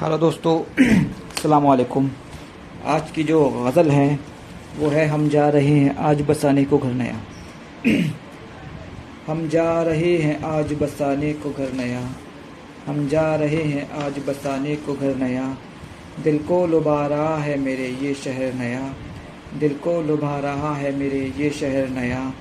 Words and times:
Hello 0.00 0.16
दोस्तों 0.18 1.62
वालेकुम 1.62 2.10
आज 2.84 3.10
की 3.10 3.22
जो 3.24 3.38
गज़ल 3.50 3.90
है, 3.90 4.18
वो 4.78 4.88
है 4.88 5.06
हम 5.06 5.28
जा 5.28 5.48
रहे 5.48 5.76
हैं 5.76 5.96
आज 5.96 6.20
बसाने 6.22 6.64
को 6.64 6.78
घर 6.78 6.92
नया। 6.92 7.14
हम 9.26 9.48
जा 9.48 9.82
रहे 9.82 10.16
हैं 10.18 10.42
आज 10.42 10.72
बसाने 10.72 11.32
को 11.32 11.50
घर 11.50 11.72
नया। 11.72 12.02
हम 12.86 13.08
जा 13.08 13.34
रहे 13.36 13.62
हैं 13.62 13.90
आज 13.90 14.18
बसाने 14.28 14.76
को 14.76 14.94
घर 14.94 15.16
नया। 15.16 15.56
दिल 16.24 16.38
को 16.38 16.66
लुभा 16.66 17.06
रहा 17.06 17.36
है 17.38 17.58
मेरे 17.58 17.88
ये 18.02 18.14
शहर 18.14 18.54
नया। 18.54 18.94
दिल 19.58 19.74
को 19.74 20.00
लुभा 20.02 20.38
रहा 20.38 20.76
है 20.76 20.96
मेरे 20.96 21.32
ये 21.38 21.50
शहर 21.50 21.88
नया। 21.88 22.32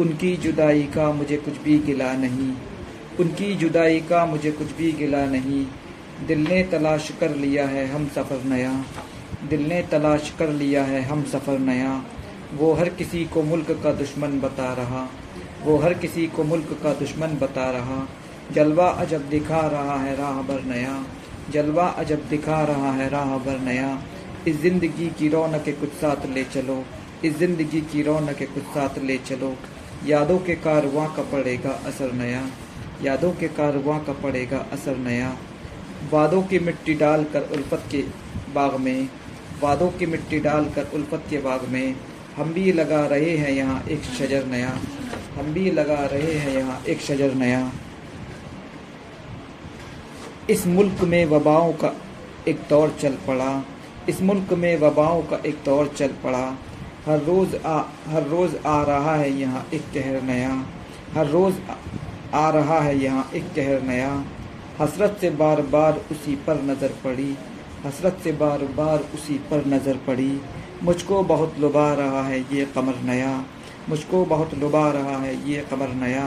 उनकी 0.00 0.36
जुदाई 0.36 0.82
का 0.82 1.12
मुझे 1.12 1.36
कुछ 1.36 1.62
भी 1.62 1.78
गिला 1.78 2.12
नहीं। 2.12 2.52
उनकी 3.20 3.54
जुदाई 3.54 4.00
का 4.00 4.26
मुझे 4.26 4.52
कुछ 4.52 4.76
भी 4.76 4.92
गिला 4.92 5.26
नहीं। 5.26 5.66
दिल 6.26 6.38
ने 6.38 6.62
तलाश 6.62 7.10
कर 7.20 7.34
लिया 7.34 7.66
है 7.66 7.86
हम 7.86 8.06
सफ़र 8.08 8.42
नया। 8.44 8.72
दिल 9.50 9.66
ने 9.68 9.82
तलाश 9.82 10.32
कर 10.38 10.48
लिया 10.48 10.82
है 10.84 11.02
हम 11.02 11.22
सफ़र 11.22 11.58
नया। 11.58 12.02
वो 12.54 12.72
हर 12.74 12.88
किसी 12.88 13.24
को 13.24 13.42
मुल्क 13.42 13.70
का 13.82 13.92
दुश्मन 13.92 14.40
बता 14.40 14.72
रहा। 14.74 15.08
वो 15.64 15.76
हर 15.76 15.94
किसी 15.94 16.26
को 16.26 16.44
मुल्क 16.44 16.78
का 16.82 16.92
दुश्मन 16.94 17.38
बता 17.38 17.70
रहा। 17.70 18.06
जलवा 18.52 18.88
अजब 18.98 19.28
दिखा 19.28 19.60
रहा 19.68 19.98
है 20.00 20.16
राह 20.16 20.42
भर 20.42 20.62
नया। 20.64 21.02
जलवा 21.50 21.86
अजब 21.98 22.28
दिखा 22.30 22.62
रहा 22.64 22.92
है 22.92 23.08
राह 23.08 23.36
भर 23.38 23.58
नया। 23.58 23.98
इस 24.48 24.60
ज़िंदगी 24.60 25.08
की 25.18 25.28
रौनक 25.28 25.62
के 25.64 25.72
कुछ 25.72 25.92
साथ 25.96 26.26
ले 26.26 26.44
चलो। 26.44 26.82
इस 27.24 27.38
ज़िंदगी 27.38 27.80
की 27.82 28.02
रौनक 28.02 28.36
के 28.36 28.46
कुछ 28.46 28.62
साथ 28.74 28.98
ले 28.98 29.18
चलो। 29.18 29.54
यादों 30.06 30.38
के 30.38 30.54
कारवां 30.54 31.08
का 31.08 31.22
पड़ेगा 31.22 31.70
असर 31.86 32.12
नया। 32.12 32.46
यादों 33.02 33.32
के 33.32 33.48
कारवां 33.48 33.98
का 33.98 34.12
पड़ेगा 34.12 34.66
असर 34.72 34.96
नया। 34.96 35.36
वादों 36.02 36.42
की 36.42 36.58
मिट्टी 36.58 36.94
डालकर 36.94 37.50
उल्फत 37.52 37.82
के 37.90 38.02
बाग 38.54 38.74
में, 38.80 39.08
वादों 39.62 39.88
की 39.90 40.06
मिट्टी 40.06 40.38
डालकर 40.40 40.90
उल्फत 40.94 41.24
के 41.30 41.38
बाग 41.38 41.68
में, 41.68 41.94
हम 42.36 42.52
भी 42.52 42.72
लगा 42.72 43.04
रहे 43.06 43.36
हैं 43.36 43.50
यहाँ 43.50 43.82
एक 43.88 44.02
शजर 44.18 44.46
नया, 44.46 44.70
हम 45.36 45.52
भी 45.52 45.70
लगा 45.70 46.04
रहे 46.06 46.34
हैं 46.34 46.56
यहाँ 46.56 46.82
एक 46.88 47.00
शजर 47.00 47.34
नया। 47.34 47.70
इस 50.50 50.66
मुल्क 50.66 51.02
में 51.02 51.24
वबाओं 51.26 51.72
का 51.72 51.92
एक 52.48 52.60
दौर 52.70 52.96
चल 53.00 53.16
पड़ा, 53.26 53.52
इस 54.08 54.22
मुल्क 54.22 54.52
में 54.52 54.76
वबाओं 54.78 55.22
का 55.22 55.40
एक 55.46 55.62
दौर 55.64 55.92
चल 55.96 56.14
पड़ा। 56.24 56.44
हर 57.06 57.22
रोज़ 57.24 57.56
आ, 57.56 57.78
हर 58.08 58.26
रोज़ 58.28 58.56
आ 58.66 58.82
रहा 58.82 59.14
है 59.16 59.30
यहाँ 59.32 59.66
एक 59.74 59.82
कहर 59.94 60.22
नया, 60.22 60.52
हर 61.14 61.26
रोज़ 61.28 61.54
आ 62.34 62.48
रहा 62.50 62.80
है 62.80 62.98
यहाँ 62.98 63.30
एक 63.34 63.44
कहर 63.56 63.82
नया। 63.82 64.12
हसरत 64.80 65.16
से 65.20 65.30
बार 65.30 65.60
बार 65.62 66.00
उसी 66.12 66.34
पर 66.36 66.62
नज़र 66.62 66.92
पड़ी। 67.04 67.36
हसरत 67.84 68.18
से 68.24 68.32
बार 68.32 68.64
बार 68.76 68.98
उसी 69.14 69.34
पर 69.50 69.66
नज़र 69.66 69.96
पड़ी। 70.06 70.40
मुझको 70.82 71.22
बहुत 71.22 71.58
लुभा 71.58 71.92
रहा 71.94 72.22
है 72.22 72.40
ये 72.54 72.64
कमर 72.74 73.00
नया। 73.04 73.32
मुझको 73.88 74.24
बहुत 74.24 74.54
लुभा 74.54 74.90
रहा 74.90 75.16
है 75.18 75.34
ये 75.50 75.64
कमर 75.70 75.88
नया। 75.96 76.26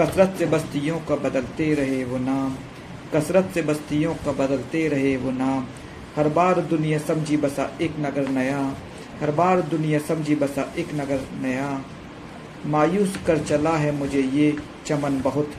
कसरत 0.00 0.34
से 0.38 0.46
बस्तियों 0.46 0.98
का 0.98 1.16
बदलते 1.18 1.72
रहे 1.74 2.04
वो 2.04 2.18
नाम। 2.18 2.56
कसरत 3.14 3.50
से 3.54 3.62
बस्तियों 3.62 4.14
का 4.14 4.32
बदलते 4.32 4.86
रहे 4.88 5.16
वो 5.16 5.30
नाम। 5.30 5.64
हर 6.16 6.28
बार 6.28 6.60
दुनिया 6.60 6.98
समझी 6.98 7.36
बसा 7.36 7.70
एक 7.80 7.94
नगर 8.00 8.28
नया। 8.28 8.60
हर 9.20 9.30
बार 9.30 9.60
दुनिया 9.60 9.98
समझी 9.98 10.34
बसा 10.34 10.72
एक 10.78 10.94
नगर 10.94 11.20
नया। 11.42 11.70
मायूस 12.66 13.16
कर 13.26 13.38
चला 13.44 13.76
है 13.76 13.92
मुझे 13.92 14.22
ये 14.34 14.56
चमन 14.86 15.20
बहुत। 15.20 15.50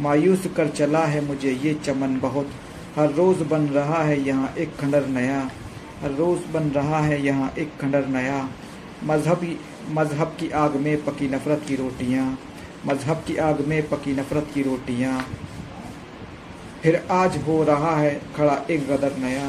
मायूस 0.00 0.46
कर 0.56 0.68
चला 0.68 1.04
है 1.04 1.20
मुझे 1.20 1.52
ये 1.54 1.74
चमन 1.84 2.18
बहुत। 2.20 2.50
हर 2.96 3.12
रोज़ 3.12 3.42
बन 3.44 3.66
रहा 3.68 4.02
है 4.02 4.20
यहाँ 4.20 4.52
एक 4.58 4.76
खंडर 4.76 5.06
नया। 5.08 5.40
हर 6.02 6.10
रोज़ 6.10 6.52
बन 6.52 6.70
रहा 6.70 6.98
है 6.98 7.20
यहाँ 7.22 7.52
एक 7.58 7.76
खंडर 7.80 8.06
नया। 8.08 8.48
मजहबी 9.04 9.58
मज़हब 9.90 10.36
की 10.40 10.48
आग 10.56 10.76
में 10.76 10.96
पकी 11.04 11.28
नफ़रत 11.28 11.64
की 11.68 11.76
रोटियाँ। 11.76 12.26
मज़हब 12.86 13.22
की 13.26 13.36
आग 13.38 13.60
में 13.68 13.82
पकी 13.88 14.12
नफ़रत 14.12 14.50
की 14.54 14.62
रोटियाँ। 14.62 15.20
फिर 16.82 17.02
आज 17.10 17.36
हो 17.46 17.62
रहा 17.64 17.96
है 17.96 18.20
खड़ा 18.36 18.56
एक 18.70 18.86
गदर 18.88 19.16
नया। 19.18 19.48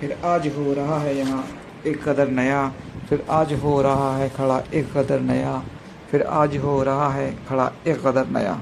फिर 0.00 0.16
आज 0.24 0.46
हो 0.56 0.72
रहा 0.74 0.98
है 0.98 1.16
यहाँ 1.18 1.44
एक 1.86 2.02
गदर 2.02 2.30
नया। 2.30 2.66
फिर 3.08 3.26
आज 3.30 3.52
हो 3.52 3.80
रहा 3.82 4.16
है 4.16 4.28
खड़ा 4.28 4.62
एक 4.74 4.92
गदर 4.96 5.20
नया। 5.22 5.58
फिर 6.10 6.22
आज 6.22 6.56
हो 6.56 6.82
रहा 6.82 7.08
है 7.12 7.30
खड़ा 7.48 7.72
एक 7.86 8.02
गदर 8.02 8.28
नया। 8.28 8.60